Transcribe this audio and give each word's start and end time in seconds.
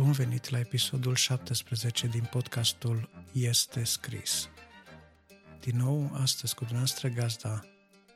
Bun 0.00 0.12
venit 0.12 0.48
la 0.48 0.58
episodul 0.58 1.14
17 1.14 2.06
din 2.06 2.28
podcastul 2.30 3.10
Este 3.32 3.84
scris. 3.84 4.48
Din 5.60 5.76
nou, 5.76 6.10
astăzi 6.14 6.54
cu 6.54 6.64
dumneavoastră 6.64 7.08
gazda 7.08 7.64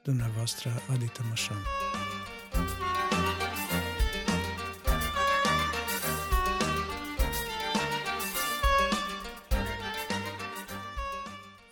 dumneavoastră 0.02 0.82
Adi 0.90 1.06
Tămășan. 1.06 1.56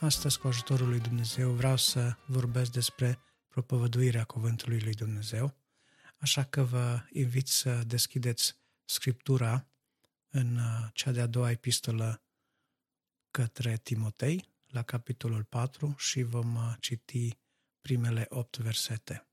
Astăzi, 0.00 0.38
cu 0.38 0.46
ajutorul 0.46 0.88
lui 0.88 1.00
Dumnezeu, 1.00 1.50
vreau 1.50 1.76
să 1.76 2.16
vorbesc 2.26 2.72
despre 2.72 3.18
propovăduirea 3.48 4.24
Cuvântului 4.24 4.80
lui 4.80 4.94
Dumnezeu, 4.94 5.56
așa 6.18 6.44
că 6.44 6.62
vă 6.62 7.00
invit 7.12 7.46
să 7.46 7.82
deschideți 7.86 8.56
Scriptura 8.84 9.69
în 10.30 10.56
uh, 10.56 10.88
cea 10.92 11.10
de-a 11.10 11.26
doua 11.26 11.50
epistolă 11.50 12.22
către 13.30 13.76
Timotei, 13.76 14.48
la 14.66 14.82
capitolul 14.82 15.44
4 15.44 15.94
și 15.98 16.22
vom 16.22 16.54
uh, 16.54 16.74
citi 16.80 17.38
primele 17.80 18.26
opt 18.28 18.56
versete. 18.56 19.28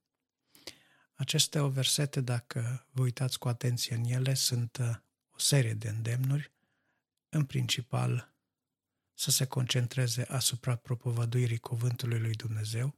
Aceste 1.14 1.60
o 1.60 1.70
versete, 1.70 2.22
dacă 2.22 2.88
vă 2.92 3.02
uitați 3.02 3.40
cu 3.40 3.48
atenție 3.48 3.96
în 3.96 4.04
ele, 4.04 4.34
sunt 4.34 4.78
uh, 4.78 4.96
o 5.30 5.40
serie 5.40 5.73
de 5.73 5.90
îndemnuri, 5.90 6.52
în 7.30 7.45
principal 7.45 8.36
să 9.14 9.32
se 9.32 9.45
concentreze 9.45 10.23
asupra 10.23 10.76
propovăduirii 10.76 11.58
cuvântului 11.58 12.20
lui 12.20 12.34
Dumnezeu 12.34 12.95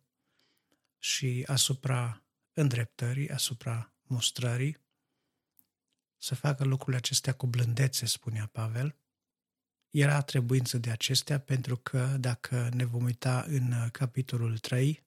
și 0.98 1.44
asupra 1.48 2.24
îndreptării, 2.54 3.30
asupra 3.30 3.94
mustrării, 4.02 4.78
să 6.20 6.36
facă 6.36 6.64
lucrurile 6.64 6.98
acestea 6.98 7.34
cu 7.34 7.48
blândețe, 7.48 8.06
spunea 8.06 8.50
Pavel. 8.52 8.96
Era 9.90 10.22
trebuință 10.22 10.78
de 10.78 10.90
acestea 10.90 11.40
pentru 11.40 11.78
că 11.78 12.16
dacă 12.20 12.70
ne 12.74 12.86
vom 12.86 13.04
uita 13.04 13.46
în 13.48 13.90
capitolul 13.92 14.58
3 14.58 15.04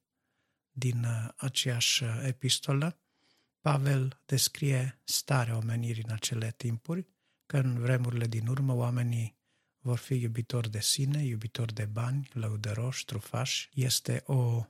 din 0.71 1.05
aceeași 1.35 2.03
epistolă, 2.23 2.97
Pavel 3.61 4.21
descrie 4.25 4.99
starea 5.03 5.57
omenirii 5.57 6.03
în 6.07 6.13
acele 6.13 6.53
timpuri, 6.57 7.07
că 7.45 7.57
în 7.57 7.79
vremurile 7.79 8.27
din 8.27 8.47
urmă 8.47 8.73
oamenii 8.73 9.35
vor 9.79 9.97
fi 9.97 10.13
iubitori 10.13 10.71
de 10.71 10.79
sine, 10.79 11.23
iubitori 11.23 11.73
de 11.73 11.85
bani, 11.85 12.29
lăudăroși, 12.33 13.05
trufași. 13.05 13.69
Este 13.73 14.23
o 14.25 14.65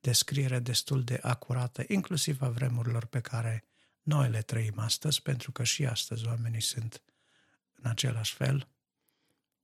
descriere 0.00 0.58
destul 0.58 1.04
de 1.04 1.18
acurată, 1.22 1.84
inclusiv 1.88 2.42
a 2.42 2.48
vremurilor 2.48 3.04
pe 3.04 3.20
care 3.20 3.64
noi 4.02 4.30
le 4.30 4.42
trăim 4.42 4.78
astăzi, 4.78 5.22
pentru 5.22 5.52
că 5.52 5.64
și 5.64 5.86
astăzi 5.86 6.26
oamenii 6.26 6.60
sunt 6.60 7.02
în 7.74 7.90
același 7.90 8.34
fel. 8.34 8.68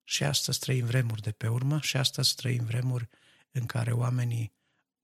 Și 0.05 0.25
astăzi 0.25 0.59
trăim 0.59 0.87
vremuri 0.87 1.23
de 1.23 1.33
pe 1.33 1.49
urmă 1.49 1.81
și 1.81 1.97
astăzi 1.97 2.35
trăim 2.35 2.65
vremuri 2.65 3.09
în 3.51 3.67
care 3.67 3.93
oamenii 3.93 4.53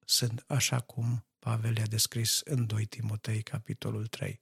sunt 0.05 0.45
așa 0.47 0.81
cum 0.81 1.25
Pavel 1.39 1.77
i-a 1.77 1.87
descris 1.87 2.41
în 2.45 2.67
2 2.67 2.85
Timotei, 2.85 3.43
capitolul 3.43 4.07
3. 4.07 4.41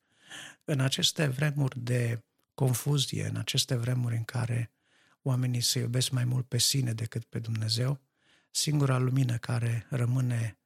În 0.65 0.81
aceste 0.81 1.27
vremuri 1.27 1.81
de 1.81 2.23
confuzie, 2.55 3.27
în 3.27 3.37
aceste 3.37 3.75
vremuri 3.75 4.17
în 4.17 4.25
care 4.25 4.73
oamenii 5.23 5.61
se 5.61 5.79
iubesc 5.79 6.11
mai 6.11 6.25
mult 6.25 6.49
pe 6.49 6.59
sine 6.59 6.93
decât 6.93 7.25
pe 7.25 7.39
Dumnezeu, 7.39 8.01
singura 8.51 8.99
lumină 8.99 9.37
care 9.37 9.87
rămâne 9.91 10.59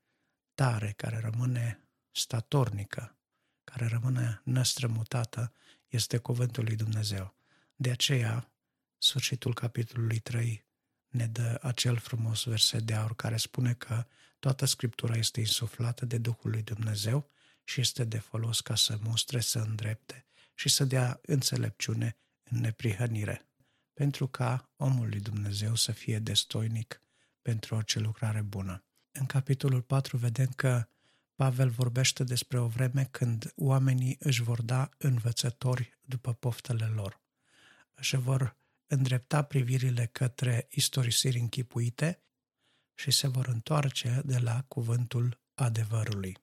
tare, 0.54 0.92
care 0.96 1.18
rămâne 1.18 1.88
statornică, 2.10 3.16
care 3.64 3.86
rămâne 3.86 4.40
năstrămutată, 4.44 5.52
este 5.88 6.16
cuvântul 6.18 6.64
lui 6.64 6.76
Dumnezeu. 6.76 7.34
De 7.74 7.90
aceea, 7.90 8.52
sfârșitul 8.98 9.54
capitolului 9.54 10.18
3 10.18 10.64
ne 11.08 11.26
dă 11.26 11.58
acel 11.62 11.96
frumos 11.96 12.44
verset 12.44 12.82
de 12.82 12.94
aur 12.94 13.14
care 13.16 13.36
spune 13.36 13.74
că 13.74 14.06
toată 14.38 14.64
Scriptura 14.64 15.16
este 15.16 15.40
insuflată 15.40 16.04
de 16.04 16.18
Duhul 16.18 16.50
lui 16.50 16.62
Dumnezeu 16.62 17.30
și 17.64 17.80
este 17.80 18.04
de 18.04 18.18
folos 18.18 18.60
ca 18.60 18.74
să 18.74 18.98
mustre, 19.02 19.40
să 19.40 19.58
îndrepte 19.58 20.26
și 20.54 20.68
să 20.68 20.84
dea 20.84 21.20
înțelepciune 21.22 22.16
în 22.42 22.60
neprihănire, 22.60 23.46
pentru 23.92 24.26
ca 24.26 24.70
omul 24.76 25.08
lui 25.08 25.20
Dumnezeu 25.20 25.74
să 25.74 25.92
fie 25.92 26.18
destoinic 26.18 27.00
pentru 27.42 27.74
orice 27.74 27.98
lucrare 27.98 28.40
bună. 28.40 28.84
În 29.12 29.26
capitolul 29.26 29.82
4 29.82 30.16
vedem 30.16 30.50
că 30.56 30.88
Pavel 31.34 31.68
vorbește 31.68 32.24
despre 32.24 32.58
o 32.58 32.66
vreme 32.66 33.08
când 33.10 33.52
oamenii 33.56 34.16
își 34.20 34.42
vor 34.42 34.62
da 34.62 34.90
învățători 34.98 35.98
după 36.00 36.32
poftele 36.32 36.84
lor. 36.86 37.20
Își 37.94 38.16
vor 38.16 38.56
îndrepta 38.86 39.42
privirile 39.42 40.06
către 40.12 40.66
istorisiri 40.70 41.38
închipuite 41.38 42.20
și 42.94 43.10
se 43.10 43.28
vor 43.28 43.46
întoarce 43.46 44.22
de 44.24 44.38
la 44.38 44.64
cuvântul 44.68 45.40
adevărului. 45.54 46.36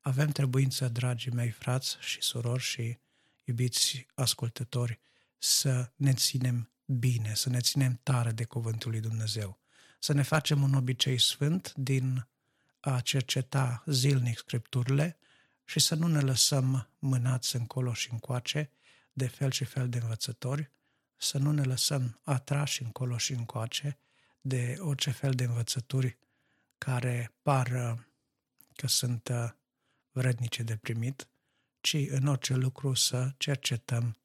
Avem 0.00 0.30
trebuință, 0.30 0.88
dragii 0.88 1.30
mei 1.30 1.50
frați 1.50 1.96
și 2.00 2.22
surori 2.22 2.62
și 2.62 2.98
iubiți 3.44 4.06
ascultători, 4.14 4.98
să 5.38 5.90
ne 5.96 6.12
ținem 6.12 6.70
bine, 6.84 7.34
să 7.34 7.48
ne 7.48 7.60
ținem 7.60 8.00
tare 8.02 8.30
de 8.30 8.44
cuvântul 8.44 8.90
lui 8.90 9.00
Dumnezeu, 9.00 9.58
să 9.98 10.12
ne 10.12 10.22
facem 10.22 10.62
un 10.62 10.74
obicei 10.74 11.18
sfânt 11.18 11.72
din 11.74 12.26
a 12.94 13.00
cerceta 13.00 13.82
zilnic 13.86 14.38
scripturile 14.38 15.18
și 15.64 15.80
să 15.80 15.94
nu 15.94 16.06
ne 16.06 16.20
lăsăm 16.20 16.88
mânați 16.98 17.56
încolo 17.56 17.92
și 17.92 18.12
încoace 18.12 18.70
de 19.12 19.26
fel 19.26 19.50
și 19.50 19.64
fel 19.64 19.88
de 19.88 19.98
învățători, 19.98 20.70
să 21.16 21.38
nu 21.38 21.52
ne 21.52 21.62
lăsăm 21.62 22.20
atrași 22.22 22.82
încolo 22.82 23.16
și 23.16 23.32
încoace 23.32 23.98
de 24.40 24.76
orice 24.78 25.10
fel 25.10 25.32
de 25.32 25.44
învățături 25.44 26.18
care 26.78 27.32
par 27.42 27.68
că 28.76 28.86
sunt 28.86 29.28
uh, 29.28 29.50
vrednice 30.10 30.62
de 30.62 30.76
primit, 30.76 31.28
ci 31.80 31.94
în 32.08 32.26
orice 32.26 32.54
lucru 32.54 32.94
să 32.94 33.32
cercetăm 33.36 34.16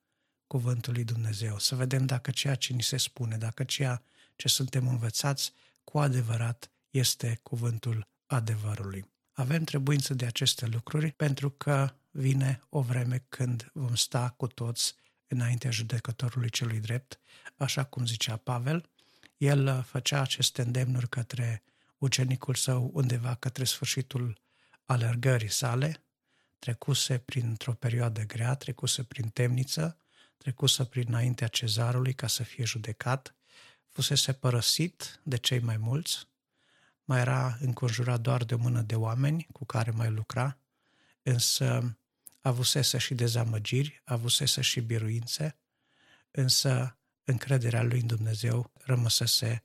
cuvântul 0.48 0.94
lui 0.94 1.04
Dumnezeu, 1.04 1.60
să 1.60 1.76
vedem 1.76 2.06
dacă 2.06 2.32
ceea 2.32 2.56
ce 2.56 2.74
ni 2.74 2.82
se 2.82 2.98
spune, 2.98 3.38
dacă 3.38 3.64
ceea 3.64 4.04
ce 4.36 4.48
suntem 4.48 4.88
învățați 4.88 5.54
cu 5.84 6.00
adevărat 6.00 6.72
este 6.90 7.40
cuvântul 7.44 8.08
adevărului. 8.36 9.06
Avem 9.32 9.64
trebuință 9.64 10.14
de 10.14 10.26
aceste 10.26 10.66
lucruri 10.66 11.12
pentru 11.12 11.50
că 11.50 11.94
vine 12.12 12.62
o 12.70 12.82
vreme 12.82 13.26
când 13.30 13.70
vom 13.74 13.96
sta 13.96 14.34
cu 14.38 14.48
toți 14.48 14.96
înaintea 15.28 15.72
judecătorului 15.72 16.50
celui 16.50 16.80
drept, 16.80 17.20
așa 17.58 17.84
cum 17.84 18.06
zicea 18.06 18.38
Pavel. 18.38 18.90
El 19.38 19.84
făcea 19.88 20.22
aceste 20.22 20.62
îndemnuri 20.62 21.10
către 21.10 21.64
ucenicul 21.98 22.56
său 22.56 22.92
undeva 22.94 23.36
către 23.36 23.64
sfârșitul 23.64 24.42
alergării 24.86 25.50
sale, 25.50 26.04
trecuse 26.60 27.18
printr-o 27.18 27.74
perioadă 27.74 28.22
grea, 28.22 28.56
trecuse 28.56 29.04
prin 29.04 29.30
temniță, 29.30 29.98
trecuse 30.38 30.86
prin 30.86 31.06
înaintea 31.08 31.48
cezarului 31.48 32.14
ca 32.14 32.28
să 32.28 32.44
fie 32.44 32.64
judecat, 32.64 33.36
fusese 33.88 34.34
părăsit 34.34 35.20
de 35.24 35.38
cei 35.38 35.60
mai 35.60 35.78
mulți, 35.78 36.28
mai 37.06 37.20
era 37.20 37.58
înconjurat 37.60 38.22
doar 38.22 38.44
de 38.44 38.54
o 38.54 38.58
mână 38.58 38.82
de 38.82 38.96
oameni 38.96 39.48
cu 39.52 39.66
care 39.66 39.92
mai 39.92 40.10
lucra, 40.10 40.58
însă 41.24 41.98
avusese 42.42 42.98
și 42.98 43.14
dezamăgiri, 43.14 44.02
avusese 44.06 44.62
și 44.62 44.80
biruințe, 44.80 45.58
însă 46.32 46.98
încrederea 47.24 47.84
lui 47.84 48.00
în 48.00 48.08
Dumnezeu 48.08 48.72
rămăsese 48.74 49.64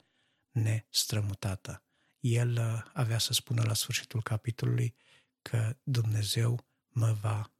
nestrămutată. 0.51 1.83
El 2.21 2.53
uh, 2.53 2.91
avea 2.93 3.19
să 3.19 3.33
spună 3.33 3.63
la 3.63 3.75
sfârșitul 3.75 4.22
capitolului 4.22 4.95
că 5.43 5.77
Dumnezeu 5.83 6.66
mă 6.89 7.13
va 7.13 7.51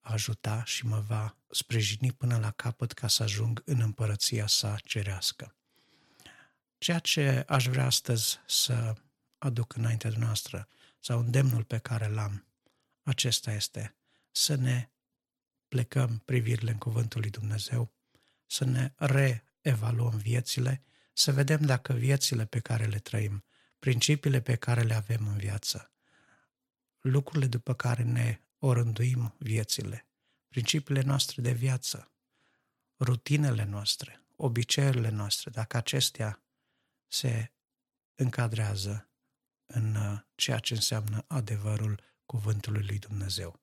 ajuta 0.00 0.64
și 0.64 0.86
mă 0.86 1.00
va 1.00 1.36
sprijini 1.50 2.12
până 2.12 2.38
la 2.38 2.50
capăt 2.50 2.92
ca 2.92 3.08
să 3.08 3.22
ajung 3.22 3.62
în 3.64 3.80
împărăția 3.80 4.46
sa 4.46 4.76
cerească. 4.84 5.57
Ceea 6.78 6.98
ce 6.98 7.44
aș 7.46 7.66
vrea 7.66 7.84
astăzi 7.84 8.38
să 8.46 8.94
aduc 9.38 9.74
înaintea 9.74 10.10
noastră, 10.16 10.68
sau 11.00 11.18
îndemnul 11.18 11.64
pe 11.64 11.78
care 11.78 12.08
l-am, 12.08 12.46
acesta 13.02 13.52
este 13.52 13.96
să 14.32 14.54
ne 14.54 14.90
plecăm 15.68 16.18
privirile 16.24 16.70
în 16.70 16.78
Cuvântul 16.78 17.20
lui 17.20 17.30
Dumnezeu, 17.30 17.92
să 18.46 18.64
ne 18.64 18.92
reevaluăm 18.96 20.16
viețile, 20.16 20.82
să 21.12 21.32
vedem 21.32 21.60
dacă 21.60 21.92
viețile 21.92 22.44
pe 22.44 22.60
care 22.60 22.86
le 22.86 22.98
trăim, 22.98 23.44
principiile 23.78 24.40
pe 24.40 24.54
care 24.54 24.82
le 24.82 24.94
avem 24.94 25.26
în 25.26 25.36
viață, 25.36 25.92
lucrurile 27.00 27.46
după 27.46 27.74
care 27.74 28.02
ne 28.02 28.40
orânduim 28.58 29.34
viețile, 29.38 30.06
principiile 30.48 31.00
noastre 31.00 31.42
de 31.42 31.52
viață, 31.52 32.12
rutinele 32.98 33.64
noastre, 33.64 34.22
obiceiurile 34.36 35.08
noastre, 35.08 35.50
dacă 35.50 35.76
acestea 35.76 36.42
se 37.08 37.52
încadrează 38.14 39.08
în 39.66 39.94
uh, 39.94 40.20
ceea 40.34 40.58
ce 40.58 40.74
înseamnă 40.74 41.24
adevărul 41.26 42.00
cuvântului 42.26 42.84
lui 42.86 42.98
Dumnezeu. 42.98 43.60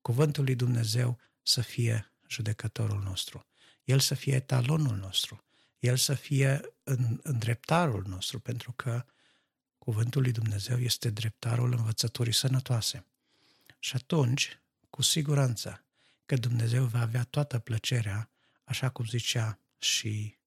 Cuvântul 0.00 0.44
lui 0.44 0.54
Dumnezeu 0.54 1.18
să 1.42 1.60
fie 1.60 2.12
judecătorul 2.28 3.02
nostru, 3.02 3.46
El 3.84 4.00
să 4.00 4.14
fie 4.14 4.34
etalonul 4.34 4.96
nostru, 4.96 5.44
El 5.78 5.96
să 5.96 6.14
fie 6.14 6.60
în, 6.82 7.20
în 7.22 7.38
dreptarul 7.38 8.04
nostru, 8.06 8.40
pentru 8.40 8.72
că 8.72 9.04
cuvântul 9.78 10.22
lui 10.22 10.32
Dumnezeu 10.32 10.78
este 10.78 11.10
dreptarul 11.10 11.72
învățăturii 11.72 12.32
sănătoase. 12.32 13.06
Și 13.78 13.96
atunci, 13.96 14.58
cu 14.90 15.02
siguranță, 15.02 15.84
că 16.26 16.36
Dumnezeu 16.36 16.84
va 16.84 17.00
avea 17.00 17.24
toată 17.24 17.58
plăcerea, 17.58 18.30
așa 18.64 18.88
cum 18.88 19.04
zicea 19.04 19.58
și 19.78 20.38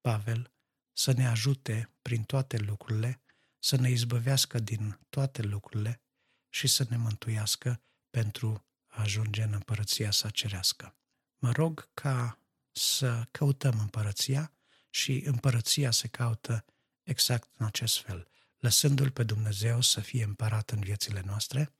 Pavel, 0.00 0.53
să 0.94 1.12
ne 1.12 1.26
ajute 1.26 1.90
prin 2.02 2.22
toate 2.22 2.58
lucrurile, 2.58 3.20
să 3.58 3.76
ne 3.76 3.90
izbăvească 3.90 4.58
din 4.58 4.98
toate 5.08 5.42
lucrurile 5.42 6.00
și 6.48 6.66
să 6.66 6.86
ne 6.88 6.96
mântuiască 6.96 7.82
pentru 8.10 8.64
a 8.86 9.00
ajunge 9.02 9.42
în 9.42 9.52
împărăția 9.52 10.10
sa 10.10 10.30
cerească. 10.30 10.96
Mă 11.38 11.52
rog 11.52 11.90
ca 11.94 12.38
să 12.72 13.26
căutăm 13.30 13.78
împărăția 13.78 14.52
și 14.90 15.22
împărăția 15.26 15.90
se 15.90 16.08
caută 16.08 16.64
exact 17.02 17.50
în 17.56 17.66
acest 17.66 18.00
fel, 18.00 18.28
lăsându-L 18.58 19.10
pe 19.10 19.22
Dumnezeu 19.22 19.80
să 19.80 20.00
fie 20.00 20.24
împărat 20.24 20.70
în 20.70 20.80
viețile 20.80 21.22
noastre, 21.24 21.72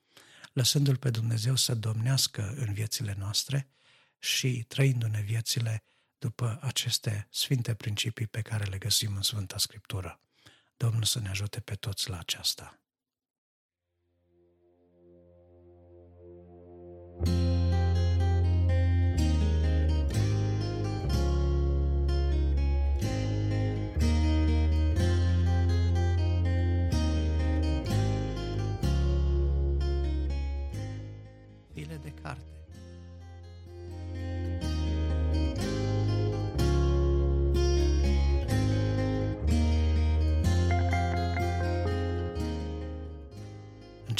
lăsându-L 0.52 0.96
pe 0.96 1.11
Dumnezeu 1.11 1.56
să 1.56 1.75
domnească 1.75 2.55
în 2.56 2.72
viețile 2.72 3.14
noastre 3.19 3.69
și 4.19 4.64
trăindu-ne 4.69 5.20
viețile 5.20 5.82
după 6.25 6.59
aceste 6.62 7.26
sfinte 7.31 7.75
principii 7.75 8.26
pe 8.26 8.41
care 8.41 8.65
le 8.65 8.79
găsim 8.79 9.17
în 9.17 9.23
Sfânta 9.23 9.59
Scriptură. 9.59 10.21
Domnul 10.76 11.03
să 11.03 11.21
ne 11.21 11.29
ajute 11.29 11.61
pe 11.61 11.75
toți 11.75 12.11
la 12.11 12.19
aceasta. 12.19 12.79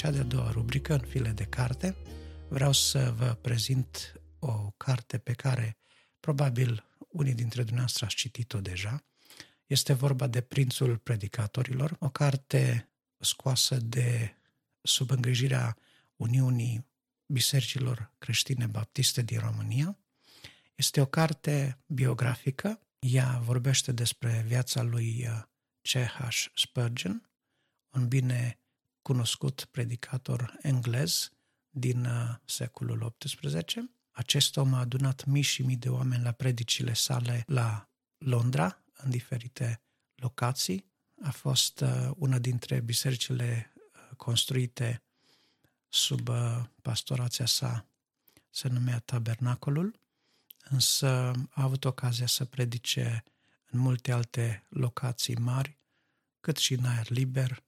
Cea 0.05 0.11
de-a 0.11 0.23
doua 0.23 0.51
rubrică, 0.51 0.93
în 0.93 1.01
file 1.01 1.31
de 1.31 1.45
carte, 1.45 1.97
vreau 2.49 2.73
să 2.73 3.15
vă 3.17 3.39
prezint 3.41 4.21
o 4.39 4.71
carte 4.77 5.19
pe 5.19 5.33
care 5.33 5.77
probabil 6.21 6.85
unii 7.09 7.35
dintre 7.35 7.63
dumneavoastră 7.63 8.05
ați 8.05 8.15
citit-o 8.15 8.61
deja. 8.61 9.05
Este 9.67 9.93
vorba 9.93 10.27
de 10.27 10.41
Prințul 10.41 10.97
Predicatorilor, 10.97 11.97
o 11.99 12.09
carte 12.09 12.91
scoasă 13.19 13.77
de 13.77 14.37
sub 14.83 15.11
îngrijirea 15.11 15.77
Uniunii 16.17 16.87
Bisericilor 17.27 18.13
Creștine 18.19 18.67
Baptiste 18.67 19.23
din 19.23 19.39
România. 19.39 19.99
Este 20.75 21.01
o 21.01 21.07
carte 21.07 21.79
biografică. 21.87 22.81
Ea 22.99 23.41
vorbește 23.43 23.93
despre 23.93 24.45
viața 24.47 24.83
lui 24.83 25.29
C.H. 25.83 26.47
Spurgeon, 26.55 27.31
un 27.91 28.09
bine 28.09 28.59
cunoscut 29.05 29.69
predicator 29.71 30.59
englez 30.63 31.33
din 31.71 32.05
uh, 32.05 32.35
secolul 32.45 33.15
XVIII. 33.19 33.91
Acest 34.11 34.57
om 34.57 34.75
a 34.75 34.79
adunat 34.79 35.25
mii 35.25 35.43
și 35.43 35.63
mii 35.63 35.77
de 35.77 35.89
oameni 35.89 36.23
la 36.23 36.33
predicile 36.33 36.93
sale 36.93 37.45
la 37.47 37.89
Londra, 38.19 38.83
în 38.97 39.11
diferite 39.11 39.81
locații. 40.15 40.85
A 41.23 41.31
fost 41.31 41.81
uh, 41.81 42.11
una 42.17 42.39
dintre 42.39 42.81
bisericile 42.81 43.73
uh, 43.77 44.17
construite 44.17 45.03
sub 45.89 46.29
pastorația 46.83 47.47
sa, 47.47 47.87
se 48.51 48.69
numea 48.69 48.99
Tabernacolul, 48.99 50.01
însă 50.71 51.09
a 51.51 51.63
avut 51.63 51.85
ocazia 51.85 52.27
să 52.27 52.45
predice 52.45 53.25
în 53.71 53.79
multe 53.79 54.13
alte 54.13 54.65
locații 54.69 55.37
mari, 55.37 55.79
cât 56.41 56.57
și 56.57 56.73
în 56.73 56.85
aer 56.85 57.11
liber, 57.11 57.64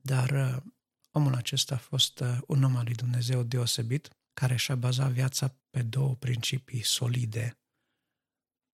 dar 0.00 0.30
uh, 0.30 0.62
omul 1.10 1.34
acesta 1.34 1.74
a 1.74 1.78
fost 1.78 2.20
uh, 2.20 2.38
un 2.46 2.62
om 2.62 2.76
al 2.76 2.84
lui 2.84 2.94
Dumnezeu 2.94 3.42
deosebit, 3.42 4.08
care 4.32 4.56
și-a 4.56 4.74
bazat 4.74 5.10
viața 5.10 5.54
pe 5.70 5.82
două 5.82 6.14
principii 6.14 6.82
solide 6.82 7.58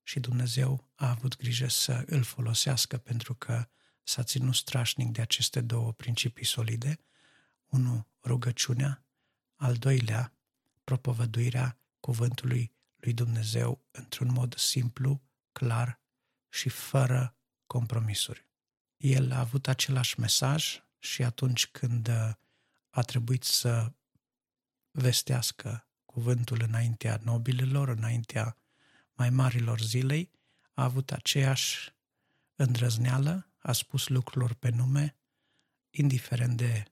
și 0.06 0.20
Dumnezeu 0.20 0.90
a 0.94 1.10
avut 1.10 1.36
grijă 1.36 1.68
să 1.68 2.04
îl 2.06 2.22
folosească 2.22 2.96
pentru 2.96 3.34
că 3.34 3.68
s-a 4.02 4.22
ținut 4.22 4.54
strașnic 4.54 5.12
de 5.12 5.20
aceste 5.20 5.60
două 5.60 5.92
principii 5.92 6.44
solide. 6.44 6.98
Unu, 7.66 8.06
rugăciunea, 8.24 9.04
al 9.54 9.74
doilea, 9.74 10.32
propovăduirea 10.84 11.78
cuvântului 12.00 12.72
lui 12.96 13.12
Dumnezeu 13.12 13.84
într-un 13.90 14.32
mod 14.32 14.56
simplu, 14.56 15.22
clar 15.52 16.00
și 16.48 16.68
fără 16.68 17.36
compromisuri. 17.66 18.48
El 18.96 19.32
a 19.32 19.38
avut 19.38 19.68
același 19.68 20.20
mesaj, 20.20 20.82
și 21.04 21.22
atunci 21.22 21.66
când 21.66 22.08
uh, 22.08 22.30
a 22.90 23.02
trebuit 23.02 23.42
să 23.42 23.92
vestească 24.90 25.88
cuvântul 26.04 26.62
înaintea 26.62 27.20
nobililor, 27.22 27.88
înaintea 27.88 28.56
mai 29.12 29.30
marilor 29.30 29.80
zilei, 29.80 30.30
a 30.72 30.84
avut 30.84 31.12
aceeași 31.12 31.94
îndrăzneală, 32.54 33.52
a 33.58 33.72
spus 33.72 34.08
lucrurilor 34.08 34.54
pe 34.54 34.70
nume, 34.70 35.16
indiferent 35.90 36.56
de 36.56 36.84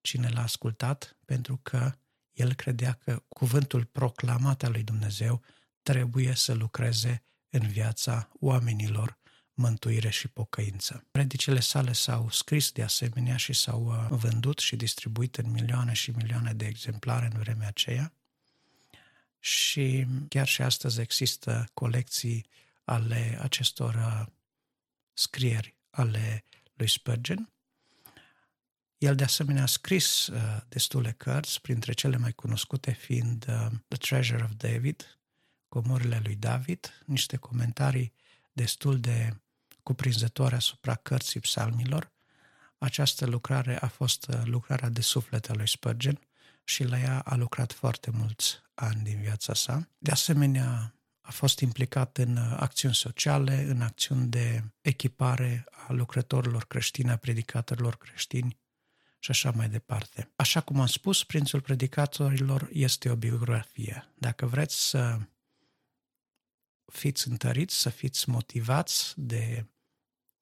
cine 0.00 0.28
l-a 0.28 0.42
ascultat, 0.42 1.16
pentru 1.24 1.56
că 1.56 1.92
el 2.32 2.54
credea 2.54 2.92
că 2.92 3.22
cuvântul 3.28 3.84
proclamat 3.84 4.62
al 4.62 4.70
lui 4.70 4.82
Dumnezeu 4.82 5.42
trebuie 5.82 6.34
să 6.34 6.52
lucreze 6.54 7.24
în 7.50 7.68
viața 7.68 8.30
oamenilor 8.40 9.18
mântuire 9.54 10.10
și 10.10 10.28
pocăință. 10.28 11.04
Predicile 11.10 11.60
sale 11.60 11.92
s-au 11.92 12.30
scris 12.30 12.70
de 12.72 12.82
asemenea 12.82 13.36
și 13.36 13.52
s-au 13.52 13.84
uh, 13.84 14.06
vândut 14.10 14.58
și 14.58 14.76
distribuit 14.76 15.36
în 15.36 15.50
milioane 15.50 15.92
și 15.92 16.10
milioane 16.10 16.52
de 16.52 16.66
exemplare 16.66 17.30
în 17.32 17.38
vremea 17.38 17.68
aceea. 17.68 18.12
Și 19.38 20.06
chiar 20.28 20.46
și 20.46 20.62
astăzi 20.62 21.00
există 21.00 21.64
colecții 21.74 22.46
ale 22.84 23.38
acestor 23.40 23.94
uh, 23.94 24.26
scrieri 25.12 25.74
ale 25.90 26.44
lui 26.74 26.88
Spurgeon. 26.88 27.48
El 28.98 29.14
de 29.14 29.24
asemenea 29.24 29.62
a 29.62 29.66
scris 29.66 30.26
uh, 30.26 30.60
destule 30.68 31.12
cărți, 31.12 31.60
printre 31.60 31.92
cele 31.92 32.16
mai 32.16 32.32
cunoscute 32.32 32.92
fiind 32.92 33.46
uh, 33.48 33.66
The 33.88 33.98
Treasure 33.98 34.42
of 34.42 34.50
David, 34.56 35.18
Comorile 35.68 36.20
lui 36.24 36.36
David, 36.36 37.02
niște 37.06 37.36
comentarii 37.36 38.12
destul 38.52 39.00
de 39.00 39.36
cuprinzătoare 39.84 40.54
asupra 40.54 40.94
cărții 40.94 41.40
psalmilor. 41.40 42.12
Această 42.78 43.26
lucrare 43.26 43.78
a 43.80 43.86
fost 43.86 44.26
uh, 44.28 44.40
lucrarea 44.44 44.88
de 44.88 45.00
suflet 45.00 45.50
a 45.50 45.54
lui 45.54 45.68
Spurgeon 45.68 46.18
și 46.64 46.84
la 46.84 46.98
ea 46.98 47.20
a 47.20 47.34
lucrat 47.34 47.72
foarte 47.72 48.10
mulți 48.10 48.62
ani 48.74 49.02
din 49.02 49.20
viața 49.20 49.54
sa. 49.54 49.88
De 49.98 50.10
asemenea, 50.10 50.94
a 51.20 51.30
fost 51.30 51.60
implicat 51.60 52.18
în 52.18 52.36
uh, 52.36 52.56
acțiuni 52.56 52.94
sociale, 52.94 53.62
în 53.62 53.80
acțiuni 53.80 54.26
de 54.26 54.62
echipare 54.80 55.64
a 55.70 55.92
lucrătorilor 55.92 56.64
creștini, 56.64 57.10
a 57.10 57.16
predicatorilor 57.16 57.96
creștini 57.96 58.58
și 59.18 59.30
așa 59.30 59.50
mai 59.50 59.68
departe. 59.68 60.32
Așa 60.36 60.60
cum 60.60 60.80
am 60.80 60.86
spus, 60.86 61.24
Prințul 61.24 61.60
Predicatorilor 61.60 62.68
este 62.72 63.10
o 63.10 63.16
biografie. 63.16 64.12
Dacă 64.14 64.46
vreți 64.46 64.88
să 64.88 65.18
fiți 66.92 67.28
întăriți, 67.28 67.80
să 67.80 67.88
fiți 67.88 68.28
motivați 68.28 69.12
de 69.16 69.66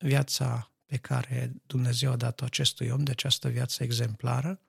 viața 0.02 0.70
pe 0.86 0.96
care 0.96 1.52
Dumnezeu 1.66 2.12
a 2.12 2.16
dat-o 2.16 2.44
acestui 2.44 2.88
om, 2.88 3.02
de 3.04 3.10
această 3.10 3.48
viață 3.48 3.82
exemplară, 3.82 4.60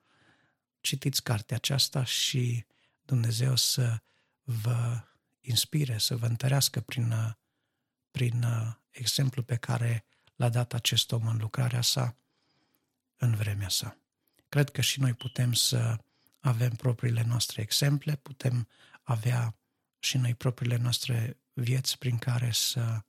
citiți 0.80 1.22
cartea 1.22 1.56
aceasta 1.56 2.04
și 2.04 2.64
Dumnezeu 3.04 3.56
să 3.56 4.02
vă 4.42 5.02
inspire, 5.40 5.98
să 5.98 6.16
vă 6.16 6.26
întărească 6.26 6.80
prin, 6.80 7.36
prin 8.10 8.46
exemplu 8.90 9.42
pe 9.42 9.56
care 9.56 10.04
l-a 10.36 10.48
dat 10.48 10.72
acest 10.72 11.12
om 11.12 11.26
în 11.26 11.36
lucrarea 11.36 11.82
sa, 11.82 12.16
în 13.16 13.34
vremea 13.34 13.68
sa. 13.68 13.98
Cred 14.48 14.70
că 14.70 14.80
și 14.80 15.00
noi 15.00 15.14
putem 15.14 15.52
să 15.52 15.98
avem 16.38 16.70
propriile 16.70 17.22
noastre 17.22 17.62
exemple, 17.62 18.16
putem 18.16 18.68
avea 19.02 19.56
și 19.98 20.16
noi 20.16 20.34
propriile 20.34 20.76
noastre 20.76 21.38
vieți 21.52 21.98
prin 21.98 22.18
care 22.18 22.50
să 22.52 23.02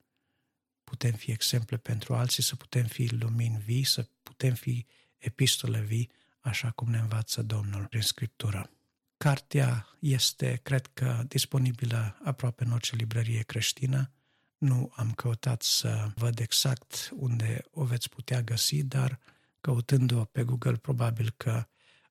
putem 0.85 1.11
fi 1.11 1.31
exemple 1.31 1.77
pentru 1.77 2.15
alții, 2.15 2.43
să 2.43 2.55
putem 2.55 2.85
fi 2.85 3.07
lumini 3.07 3.57
vii, 3.57 3.83
să 3.83 4.07
putem 4.23 4.53
fi 4.53 4.85
epistole 5.17 5.79
vii, 5.79 6.11
așa 6.39 6.71
cum 6.71 6.89
ne 6.89 6.97
învață 6.97 7.41
Domnul 7.41 7.85
prin 7.85 8.01
Scriptură. 8.01 8.69
Cartea 9.17 9.87
este, 9.99 10.59
cred 10.63 10.87
că, 10.93 11.23
disponibilă 11.27 12.17
aproape 12.23 12.63
în 12.63 12.71
orice 12.71 12.95
librărie 12.95 13.41
creștină. 13.41 14.11
Nu 14.57 14.91
am 14.95 15.11
căutat 15.11 15.61
să 15.61 16.11
văd 16.15 16.39
exact 16.39 17.09
unde 17.15 17.65
o 17.71 17.83
veți 17.83 18.09
putea 18.09 18.41
găsi, 18.41 18.83
dar 18.83 19.19
căutând-o 19.61 20.23
pe 20.25 20.43
Google, 20.43 20.77
probabil 20.77 21.33
că 21.37 21.67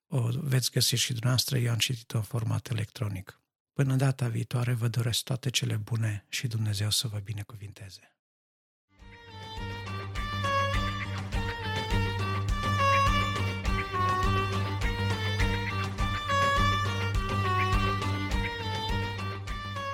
o 0.06 0.28
veți 0.32 0.70
găsi 0.70 0.94
și 0.94 1.12
dumneavoastră. 1.12 1.58
Eu 1.58 1.70
am 1.70 1.78
citit-o 1.78 2.16
în 2.16 2.22
format 2.22 2.68
electronic. 2.68 3.40
Până 3.72 3.96
data 3.96 4.28
viitoare, 4.28 4.72
vă 4.72 4.88
doresc 4.88 5.22
toate 5.22 5.50
cele 5.50 5.76
bune 5.76 6.26
și 6.28 6.46
Dumnezeu 6.46 6.90
să 6.90 7.08
vă 7.08 7.18
binecuvinteze. 7.18 8.16